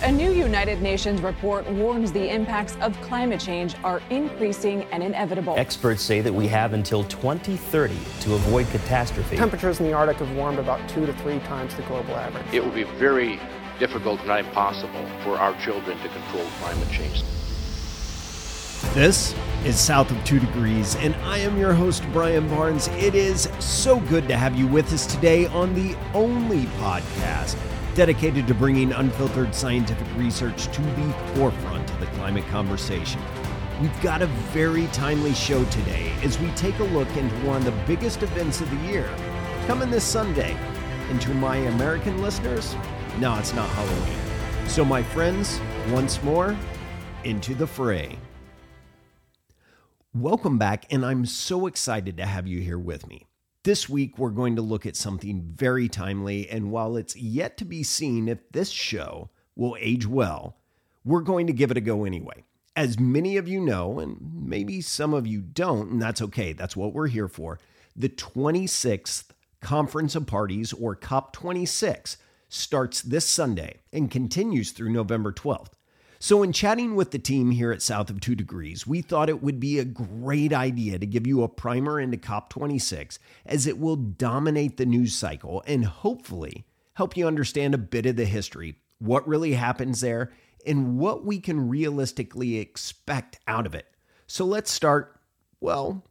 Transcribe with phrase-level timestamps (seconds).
[0.00, 5.56] A new United Nations report warns the impacts of climate change are increasing and inevitable.
[5.56, 9.36] Experts say that we have until 2030 to avoid catastrophe.
[9.36, 12.46] Temperatures in the Arctic have warmed about two to three times the global average.
[12.52, 13.40] It will be very
[13.80, 17.24] difficult, not impossible, for our children to control climate change.
[18.94, 19.34] This
[19.64, 22.86] is South of Two Degrees, and I am your host, Brian Barnes.
[22.88, 27.56] It is so good to have you with us today on the only podcast
[27.98, 33.20] dedicated to bringing unfiltered scientific research to the forefront of the climate conversation.
[33.82, 37.64] We've got a very timely show today as we take a look into one of
[37.64, 39.12] the biggest events of the year
[39.66, 40.56] coming this Sunday.
[41.10, 42.76] And to my American listeners,
[43.18, 44.68] no, it's not Halloween.
[44.68, 45.60] So, my friends,
[45.90, 46.56] once more,
[47.24, 48.16] into the fray.
[50.14, 53.27] Welcome back, and I'm so excited to have you here with me.
[53.68, 57.66] This week, we're going to look at something very timely, and while it's yet to
[57.66, 60.56] be seen if this show will age well,
[61.04, 62.44] we're going to give it a go anyway.
[62.74, 66.78] As many of you know, and maybe some of you don't, and that's okay, that's
[66.78, 67.58] what we're here for,
[67.94, 69.24] the 26th
[69.60, 72.16] Conference of Parties, or COP26,
[72.48, 75.74] starts this Sunday and continues through November 12th.
[76.20, 79.40] So, in chatting with the team here at South of Two Degrees, we thought it
[79.40, 83.94] would be a great idea to give you a primer into COP26 as it will
[83.94, 89.28] dominate the news cycle and hopefully help you understand a bit of the history, what
[89.28, 90.32] really happens there,
[90.66, 93.86] and what we can realistically expect out of it.
[94.26, 95.20] So, let's start,
[95.60, 96.04] well,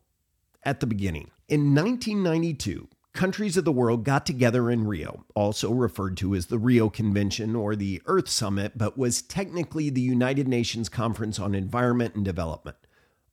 [0.64, 1.32] at the beginning.
[1.50, 6.60] In 1992, countries of the world got together in Rio, also referred to as the
[6.60, 12.14] Rio Convention or the Earth Summit, but was technically the United Nations Conference on Environment
[12.14, 12.78] and Development.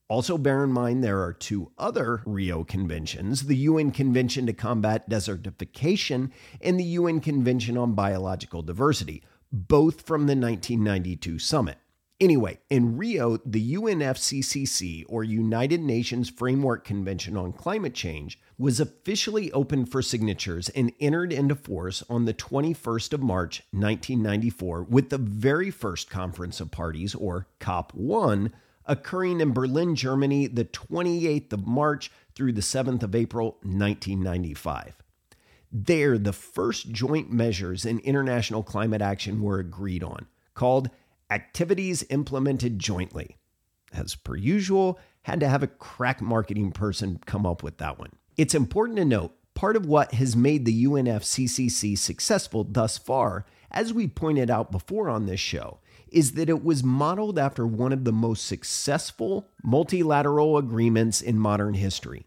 [0.09, 5.09] Also, bear in mind there are two other Rio conventions the UN Convention to Combat
[5.11, 6.31] Desertification
[6.63, 11.77] and the UN Convention on Biological Diversity, both from the 1992 summit.
[12.21, 19.51] Anyway, in Rio, the UNFCCC, or United Nations Framework Convention on Climate Change, was officially
[19.51, 25.19] opened for signatures and entered into force on the 21st of March 1994 with the
[25.19, 28.53] very first conference of parties or COP1
[28.87, 34.95] occurring in Berlin, Germany the 28th of March through the 7th of April 1995.
[35.73, 40.91] There, the first joint measures in international climate action were agreed on, called
[41.31, 43.37] activities implemented jointly.
[43.93, 48.11] As per usual, had to have a crack marketing person come up with that one.
[48.37, 53.93] It's important to note part of what has made the UNFCCC successful thus far, as
[53.93, 58.05] we pointed out before on this show, is that it was modeled after one of
[58.05, 62.27] the most successful multilateral agreements in modern history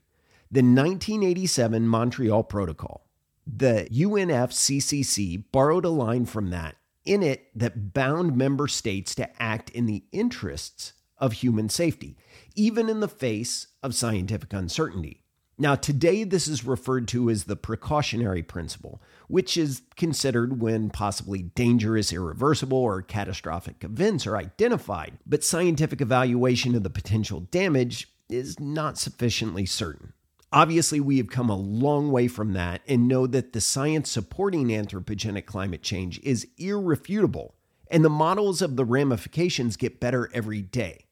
[0.49, 3.05] the 1987 Montreal Protocol.
[3.45, 6.77] The UNFCCC borrowed a line from that
[7.07, 12.17] in it that bound member states to act in the interests of human safety,
[12.55, 15.23] even in the face of scientific uncertainty.
[15.59, 21.41] Now, today, this is referred to as the precautionary principle, which is considered when possibly
[21.41, 28.59] dangerous, irreversible, or catastrophic events are identified, but scientific evaluation of the potential damage is
[28.59, 30.13] not sufficiently certain.
[30.51, 34.67] Obviously, we have come a long way from that and know that the science supporting
[34.67, 37.55] anthropogenic climate change is irrefutable,
[37.91, 41.05] and the models of the ramifications get better every day.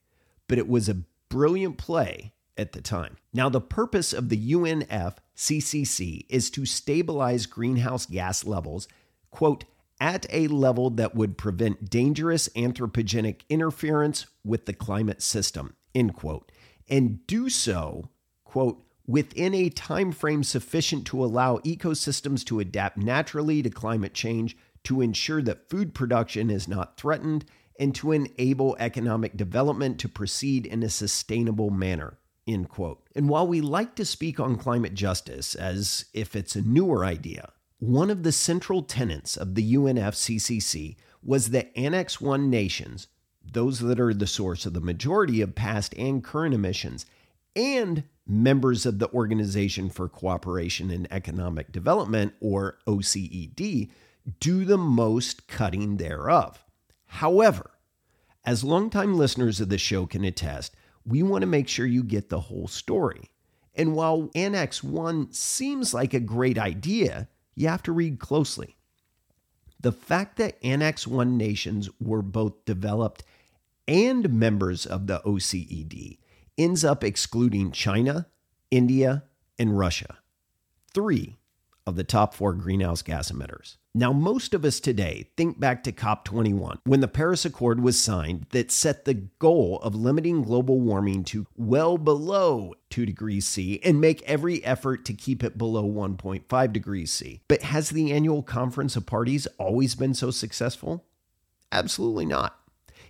[0.47, 3.17] But it was a brilliant play at the time.
[3.33, 8.87] Now, the purpose of the UNFCCC is to stabilize greenhouse gas levels,
[9.31, 9.65] quote,
[9.99, 16.51] at a level that would prevent dangerous anthropogenic interference with the climate system, end quote,
[16.89, 18.09] and do so,
[18.43, 24.57] quote, within a time frame sufficient to allow ecosystems to adapt naturally to climate change
[24.83, 27.45] to ensure that food production is not threatened
[27.79, 32.17] and to enable economic development to proceed in a sustainable manner.
[32.47, 33.01] End quote.
[33.15, 37.51] And while we like to speak on climate justice as if it's a newer idea,
[37.79, 43.07] one of the central tenets of the UNFCCC was that Annex 1 nations,
[43.43, 47.05] those that are the source of the majority of past and current emissions,
[47.55, 53.89] and members of the Organization for Cooperation and Economic Development, or OECD,
[54.39, 56.63] do the most cutting thereof.
[57.05, 57.71] However,
[58.45, 60.75] as longtime listeners of the show can attest,
[61.05, 63.29] we want to make sure you get the whole story.
[63.75, 68.75] And while Annex 1 seems like a great idea, you have to read closely.
[69.79, 73.23] The fact that Annex 1 nations were both developed
[73.87, 76.17] and members of the OECD
[76.57, 78.27] ends up excluding China,
[78.71, 79.23] India,
[79.57, 80.17] and Russia,
[80.93, 81.37] three
[81.87, 83.77] of the top four greenhouse gas emitters.
[83.93, 88.47] Now, most of us today think back to COP21 when the Paris Accord was signed
[88.49, 94.01] that set the goal of limiting global warming to well below 2 degrees C and
[94.01, 97.41] make every effort to keep it below 1.5 degrees C.
[97.47, 101.05] But has the annual conference of parties always been so successful?
[101.71, 102.59] Absolutely not.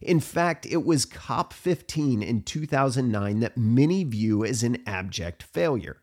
[0.02, 6.02] In fact, it was COP15 in 2009 that many view as an abject failure.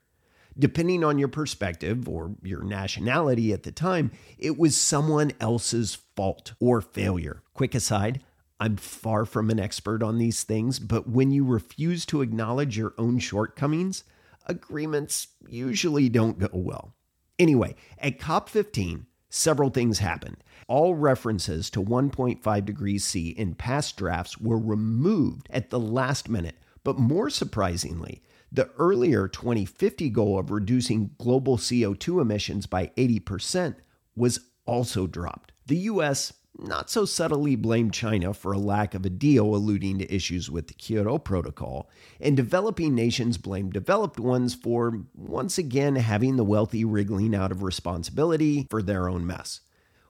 [0.59, 6.53] Depending on your perspective or your nationality at the time, it was someone else's fault
[6.61, 7.43] or failure.
[7.55, 8.23] Quick aside,
[8.61, 12.95] I'm far from an expert on these things, but when you refuse to acknowledge your
[12.99, 14.05] own shortcomings,
[14.47, 16.95] agreements usually don't go well.
[17.39, 20.37] Anyway, at COP15, several things happened.
[20.69, 26.57] All references to 1.5 degrees C in past drafts were removed at the last minute,
[26.85, 33.77] but more surprisingly, the earlier 2050 goal of reducing global CO2 emissions by 80%
[34.15, 35.53] was also dropped.
[35.67, 40.15] The US not so subtly blamed China for a lack of a deal, alluding to
[40.15, 46.37] issues with the Kyoto Protocol, and developing nations blamed developed ones for once again having
[46.37, 49.61] the wealthy wriggling out of responsibility for their own mess.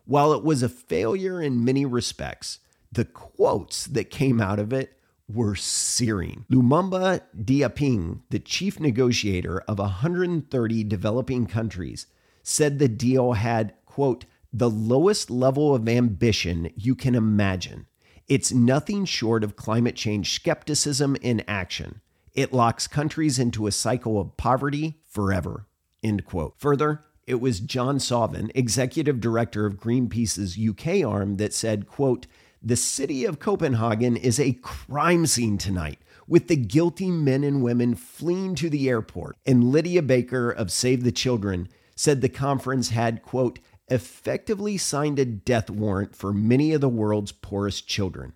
[0.05, 2.59] While it was a failure in many respects,
[2.91, 4.99] the quotes that came out of it
[5.33, 6.45] were searing.
[6.51, 12.07] Lumumba Di-Aping, the chief negotiator of 130 developing countries,
[12.43, 17.87] said the deal had, quote, the lowest level of ambition you can imagine.
[18.29, 22.01] It's nothing short of climate change skepticism in action.
[22.35, 25.67] It locks countries into a cycle of poverty forever.
[26.03, 26.55] End quote.
[26.59, 32.27] Further, it was John Sauven, executive director of Greenpeace's UK arm, that said, quote,
[32.63, 37.95] the city of Copenhagen is a crime scene tonight, with the guilty men and women
[37.95, 39.37] fleeing to the airport.
[39.45, 43.59] And Lydia Baker of Save the Children said the conference had, quote,
[43.93, 48.33] effectively signed a death warrant for many of the world's poorest children,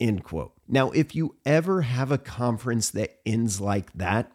[0.00, 0.54] end quote.
[0.66, 4.32] Now, if you ever have a conference that ends like that,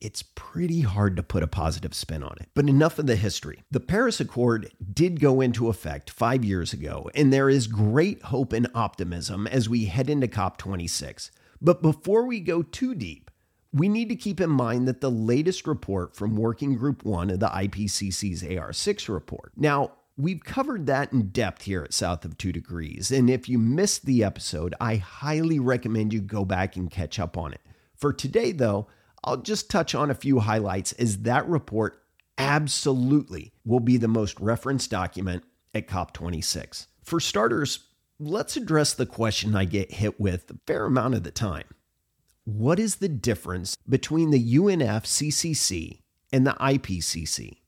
[0.00, 2.48] it's pretty hard to put a positive spin on it.
[2.54, 3.62] But enough of the history.
[3.70, 8.52] The Paris Accord did go into effect five years ago, and there is great hope
[8.52, 11.30] and optimism as we head into COP26.
[11.60, 13.30] But before we go too deep,
[13.72, 17.40] we need to keep in mind that the latest report from Working Group 1 of
[17.40, 19.52] the IPCC's AR6 report.
[19.56, 23.58] Now, We've covered that in depth here at South of Two Degrees, and if you
[23.58, 27.62] missed the episode, I highly recommend you go back and catch up on it.
[27.96, 28.88] For today, though,
[29.24, 32.02] I'll just touch on a few highlights as that report
[32.36, 35.44] absolutely will be the most referenced document
[35.74, 36.88] at COP26.
[37.02, 37.80] For starters,
[38.18, 41.64] let's address the question I get hit with a fair amount of the time.
[42.44, 46.00] What is the difference between the UNFCCC
[46.32, 47.58] and the IPCC?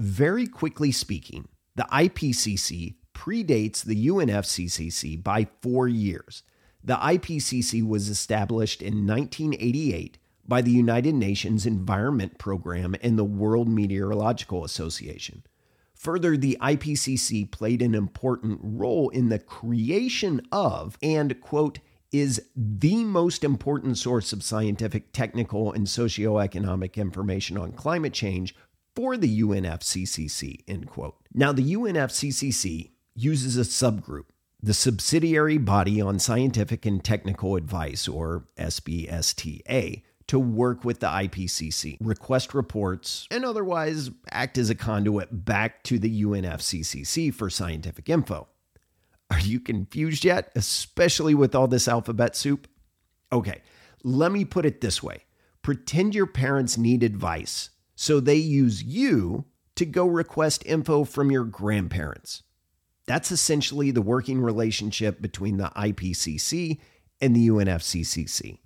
[0.00, 1.46] Very quickly speaking,
[1.76, 6.42] the IPCC predates the UNFCCC by four years.
[6.82, 13.68] The IPCC was established in 1988 by the United Nations Environment Program and the World
[13.68, 15.44] Meteorological Association.
[15.94, 21.78] Further, the IPCC played an important role in the creation of and, quote,
[22.12, 28.54] is the most important source of scientific, technical, and socioeconomic information on climate change
[28.96, 31.16] for the UNFCCC, end quote.
[31.32, 34.26] Now, the UNFCCC uses a subgroup,
[34.62, 41.96] the Subsidiary Body on Scientific and Technical Advice, or SBSTA, to work with the IPCC,
[42.00, 48.48] request reports, and otherwise act as a conduit back to the UNFCCC for scientific info.
[49.30, 52.68] Are you confused yet, especially with all this alphabet soup?
[53.32, 53.62] Okay,
[54.02, 55.24] let me put it this way
[55.62, 59.44] pretend your parents need advice, so they use you
[59.76, 62.42] to go request info from your grandparents.
[63.06, 66.78] That's essentially the working relationship between the IPCC
[67.20, 68.58] and the UNFCCC.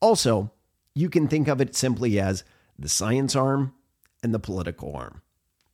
[0.00, 0.52] Also,
[0.94, 2.44] you can think of it simply as
[2.78, 3.74] the science arm
[4.22, 5.22] and the political arm,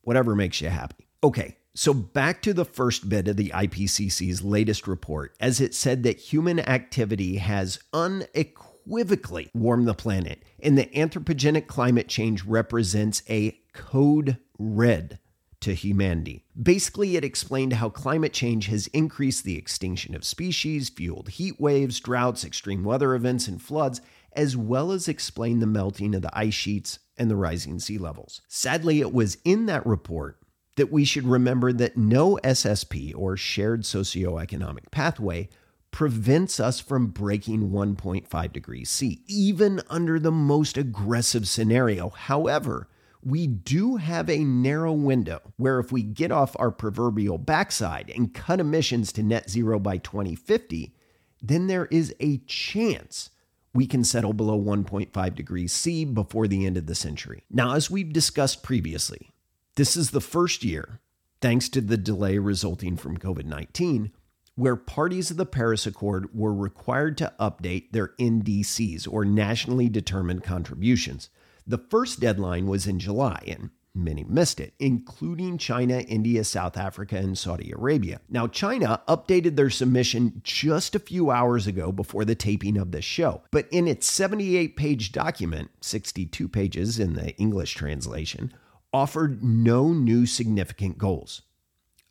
[0.02, 1.08] whatever makes you happy.
[1.22, 6.02] Okay, so back to the first bit of the IPCC's latest report, as it said
[6.02, 13.58] that human activity has unequivocally warmed the planet, and that anthropogenic climate change represents a
[13.72, 15.18] code red
[15.60, 16.44] to humanity.
[16.60, 22.00] Basically, it explained how climate change has increased the extinction of species, fueled heat waves,
[22.00, 24.00] droughts, extreme weather events, and floods,
[24.32, 28.40] as well as explain the melting of the ice sheets and the rising sea levels.
[28.48, 30.39] Sadly, it was in that report
[30.80, 35.46] that we should remember that no SSP or shared socioeconomic pathway
[35.90, 42.08] prevents us from breaking 1.5 degrees C, even under the most aggressive scenario.
[42.08, 42.88] However,
[43.22, 48.32] we do have a narrow window where if we get off our proverbial backside and
[48.32, 50.94] cut emissions to net zero by 2050,
[51.42, 53.28] then there is a chance
[53.74, 57.44] we can settle below 1.5 degrees C before the end of the century.
[57.50, 59.30] Now, as we've discussed previously,
[59.76, 61.00] this is the first year,
[61.40, 64.12] thanks to the delay resulting from COVID 19,
[64.56, 70.42] where parties of the Paris Accord were required to update their NDCs or nationally determined
[70.42, 71.30] contributions.
[71.66, 77.16] The first deadline was in July, and many missed it, including China, India, South Africa,
[77.16, 78.20] and Saudi Arabia.
[78.28, 83.04] Now, China updated their submission just a few hours ago before the taping of this
[83.04, 88.52] show, but in its 78 page document, 62 pages in the English translation,
[88.92, 91.42] offered no new significant goals.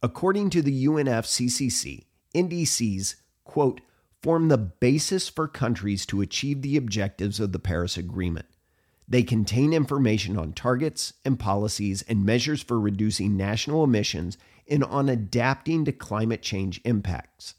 [0.02, 3.82] According to the UNFCCC, NDCs, quote,
[4.22, 8.46] form the basis for countries to achieve the objectives of the Paris Agreement.
[9.08, 14.38] They contain information on targets and policies and measures for reducing national emissions
[14.70, 17.56] and on adapting to climate change impacts.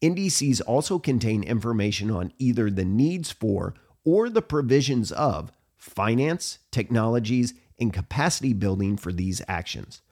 [0.00, 7.54] NDCs also contain information on either the needs for or the provisions of finance, technologies,
[7.78, 10.02] and capacity building for these actions.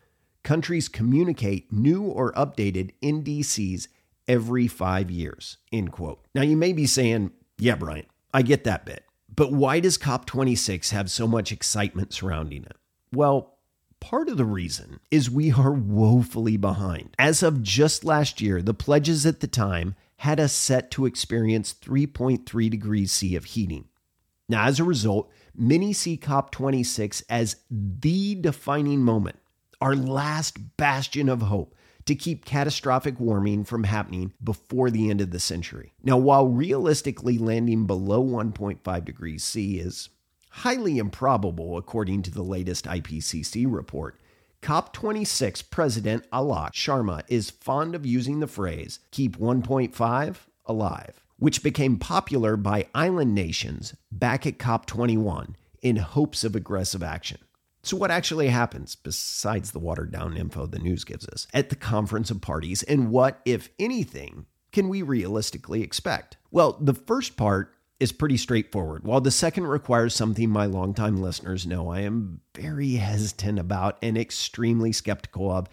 [0.43, 3.89] Countries communicate new or updated NDCs
[4.29, 5.59] every five years.
[5.73, 6.25] End quote.
[6.35, 9.05] Now you may be saying, yeah, Brian, I get that bit.
[9.35, 12.77] But why does COP26 have so much excitement surrounding it?
[13.13, 13.57] Well,
[14.01, 17.15] part of the reason is we are woefully behind.
[17.19, 21.75] As of just last year, the pledges at the time had us set to experience
[21.75, 23.89] 3.3 degrees C of heating.
[24.49, 29.37] Now, as a result, many see COP26 as the defining moment,
[29.81, 31.75] our last bastion of hope
[32.07, 35.95] to keep catastrophic warming from happening before the end of the century.
[36.03, 40.11] Now, while realistically landing below 1.5 degrees C is
[40.51, 44.21] highly improbable according to the latest IPCC report,
[44.63, 51.99] COP26 President Alok Sharma is fond of using the phrase, keep 1.5 alive, which became
[51.99, 57.39] popular by island nations back at COP21 in hopes of aggressive action.
[57.83, 61.77] So, what actually happens, besides the watered down info the news gives us, at the
[61.77, 66.39] Conference of Parties, and what, if anything, can we realistically expect?
[66.51, 71.67] Well, the first part is pretty straightforward, while the second requires something my longtime listeners
[71.67, 75.69] know I am very hesitant about and extremely skeptical of,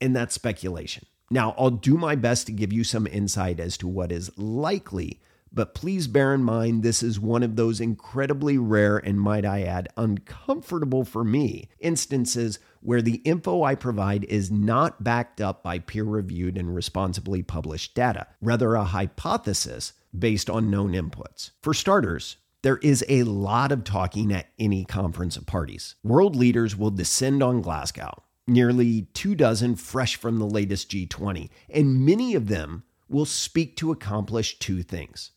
[0.00, 1.06] and that's speculation.
[1.34, 5.20] Now, I'll do my best to give you some insight as to what is likely
[5.54, 9.62] but please bear in mind, this is one of those incredibly rare and, might I
[9.62, 15.78] add, uncomfortable for me instances where the info I provide is not backed up by
[15.78, 21.50] peer reviewed and responsibly published data, rather, a hypothesis based on known inputs.
[21.62, 25.94] For starters, there is a lot of talking at any conference of parties.
[26.02, 32.04] World leaders will descend on Glasgow, nearly two dozen fresh from the latest G20, and
[32.04, 35.30] many of them will speak to accomplish two things.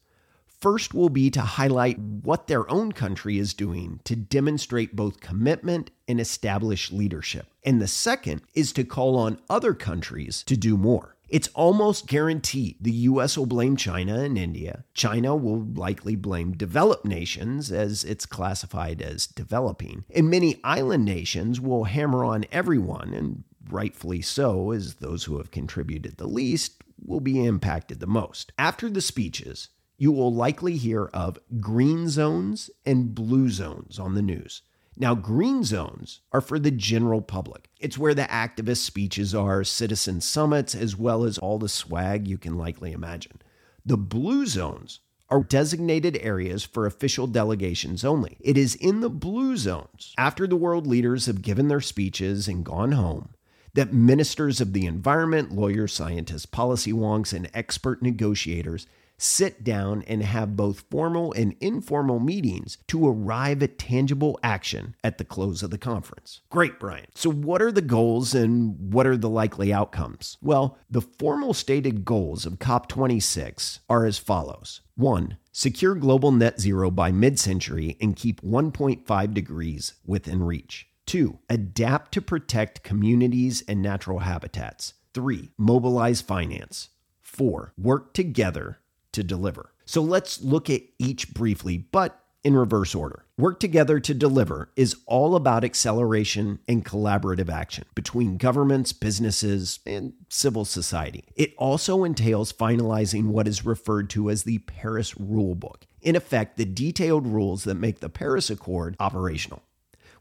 [0.59, 5.91] First will be to highlight what their own country is doing to demonstrate both commitment
[6.07, 7.47] and establish leadership.
[7.63, 11.16] And the second is to call on other countries to do more.
[11.29, 14.85] It's almost guaranteed the US will blame China and India.
[14.93, 20.05] China will likely blame developed nations as it's classified as developing.
[20.13, 25.51] And many island nations will hammer on everyone, and rightfully so, as those who have
[25.51, 28.51] contributed the least will be impacted the most.
[28.57, 34.21] After the speeches, you will likely hear of green zones and blue zones on the
[34.21, 34.61] news.
[34.99, 37.69] Now, green zones are for the general public.
[37.79, 42.39] It's where the activist speeches are, citizen summits, as well as all the swag you
[42.39, 43.39] can likely imagine.
[43.85, 48.37] The blue zones are designated areas for official delegations only.
[48.39, 52.65] It is in the blue zones, after the world leaders have given their speeches and
[52.65, 53.35] gone home,
[53.75, 58.87] that ministers of the environment, lawyers, scientists, policy wonks, and expert negotiators
[59.17, 65.17] sit down and have both formal and informal meetings to arrive at tangible action at
[65.17, 66.41] the close of the conference.
[66.49, 67.07] Great, Brian.
[67.15, 70.37] So, what are the goals and what are the likely outcomes?
[70.41, 75.37] Well, the formal stated goals of COP26 are as follows 1.
[75.51, 80.87] Secure global net zero by mid century and keep 1.5 degrees within reach.
[81.07, 81.39] 2.
[81.49, 84.93] Adapt to protect communities and natural habitats.
[85.13, 85.49] 3.
[85.57, 86.89] Mobilize finance.
[87.21, 87.73] 4.
[87.77, 88.79] Work together
[89.17, 89.73] to deliver.
[89.83, 93.25] So let's look at each briefly, but in reverse order.
[93.39, 100.13] Work together to deliver is all about acceleration and collaborative action between governments, businesses, and
[100.29, 101.23] civil society.
[101.35, 106.65] It also entails finalizing what is referred to as the Paris Rulebook, in effect, the
[106.65, 109.63] detailed rules that make the Paris Accord operational.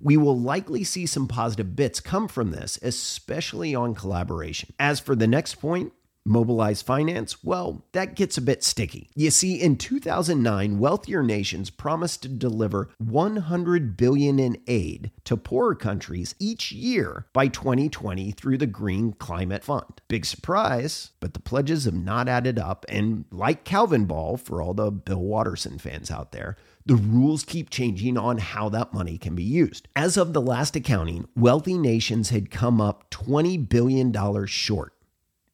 [0.00, 4.72] We will likely see some positive bits come from this, especially on collaboration.
[4.78, 5.92] As for the next point,
[6.26, 7.42] Mobilize finance?
[7.44, 9.10] Well, that gets a bit sticky.
[9.14, 15.74] You see, in 2009, wealthier nations promised to deliver 100 billion in aid to poorer
[15.74, 20.00] countries each year by 2020 through the Green Climate Fund.
[20.08, 24.90] Big surprise, but the pledges have not added up and like Calvinball for all the
[24.90, 29.42] Bill Watterson fans out there, the rules keep changing on how that money can be
[29.42, 29.88] used.
[29.96, 34.12] As of the last accounting, wealthy nations had come up $20 billion
[34.46, 34.92] short.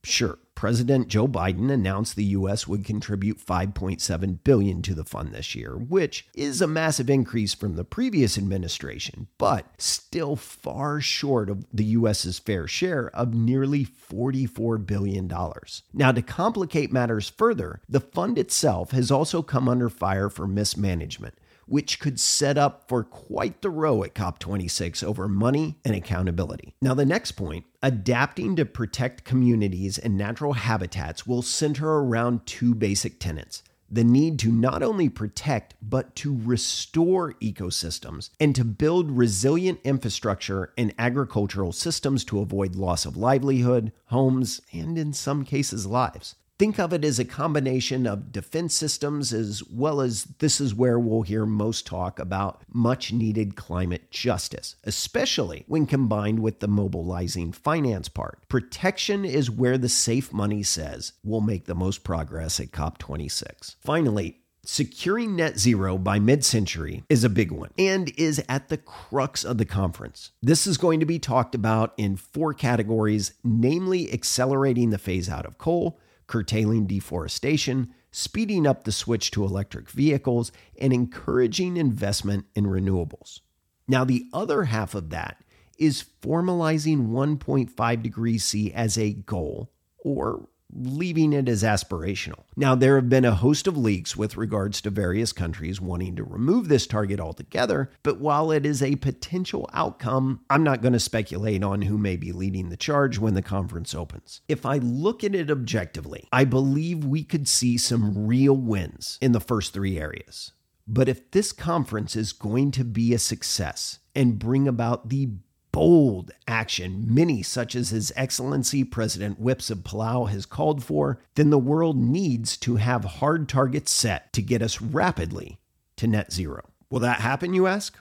[0.04, 5.56] Sure, President Joe Biden announced the US would contribute 5.7 billion to the fund this
[5.56, 11.66] year, which is a massive increase from the previous administration, but still far short of
[11.72, 15.82] the US's fair share of nearly 44 billion dollars.
[15.92, 21.34] Now to complicate matters further, the fund itself has also come under fire for mismanagement
[21.72, 26.74] which could set up for quite the row at COP26 over money and accountability.
[26.82, 32.74] Now, the next point adapting to protect communities and natural habitats will center around two
[32.74, 39.10] basic tenets the need to not only protect, but to restore ecosystems and to build
[39.10, 45.86] resilient infrastructure and agricultural systems to avoid loss of livelihood, homes, and in some cases,
[45.86, 46.36] lives.
[46.62, 50.96] Think of it as a combination of defense systems as well as this is where
[50.96, 57.50] we'll hear most talk about much needed climate justice, especially when combined with the mobilizing
[57.50, 58.48] finance part.
[58.48, 63.74] Protection is where the safe money says we'll make the most progress at COP26.
[63.80, 68.76] Finally, Securing net zero by mid century is a big one and is at the
[68.76, 70.30] crux of the conference.
[70.40, 75.46] This is going to be talked about in four categories namely, accelerating the phase out
[75.46, 75.98] of coal,
[76.32, 83.40] curtailing deforestation, speeding up the switch to electric vehicles, and encouraging investment in renewables.
[83.86, 85.44] Now, the other half of that
[85.78, 92.44] is formalizing 1.5 degrees C as a goal, or leaving it as aspirational.
[92.56, 96.24] Now, there have been a host of leaks with regards to various countries wanting to
[96.24, 101.00] remove this target altogether, but while it is a potential outcome, I'm not going to
[101.00, 104.40] speculate on who may be leading the charge when the conference opens.
[104.48, 109.32] If I look at it objectively, I believe we could see some real wins in
[109.32, 110.52] the first three areas.
[110.86, 115.30] But if this conference is going to be a success and bring about the
[115.72, 121.50] bold action many such as His Excellency President Whipps of Palau has called for, then
[121.50, 125.58] the world needs to have hard targets set to get us rapidly
[125.96, 126.68] to net zero.
[126.90, 127.98] Will that happen, you ask?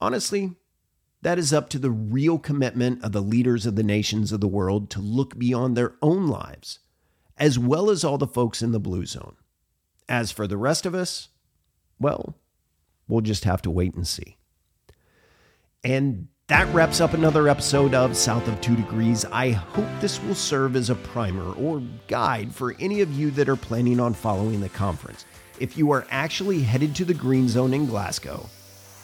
[0.00, 0.54] Honestly,
[1.22, 4.46] that is up to the real commitment of the leaders of the nations of the
[4.46, 6.78] world to look beyond their own lives,
[7.36, 9.34] as well as all the folks in the blue zone.
[10.08, 11.28] As for the rest of us,
[11.98, 12.36] well,
[13.08, 14.36] we'll just have to wait and see.
[15.82, 19.26] And that wraps up another episode of South of 2 Degrees.
[19.26, 23.50] I hope this will serve as a primer or guide for any of you that
[23.50, 25.26] are planning on following the conference.
[25.60, 28.48] If you are actually headed to the Green Zone in Glasgow,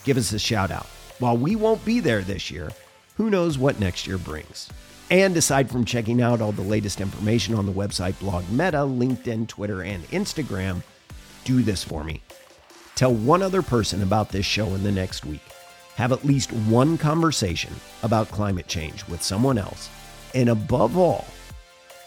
[0.04, 0.86] give us a shout out.
[1.18, 2.70] While we won't be there this year,
[3.18, 4.70] who knows what next year brings.
[5.10, 9.48] And aside from checking out all the latest information on the website, blog, Meta, LinkedIn,
[9.48, 10.82] Twitter, and Instagram,
[11.44, 12.22] do this for me.
[12.94, 15.42] Tell one other person about this show in the next week
[15.96, 19.88] have at least one conversation about climate change with someone else,
[20.34, 21.24] and above all,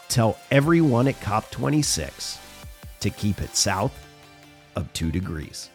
[0.10, 2.40] tell everyone at COP26
[3.00, 3.94] to keep it south
[4.76, 5.70] of 2 degrees.